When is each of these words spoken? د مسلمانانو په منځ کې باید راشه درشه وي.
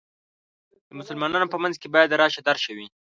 د 0.87 0.91
مسلمانانو 0.99 1.51
په 1.53 1.57
منځ 1.63 1.75
کې 1.81 1.87
باید 1.95 2.17
راشه 2.21 2.41
درشه 2.47 2.71
وي. 2.77 2.87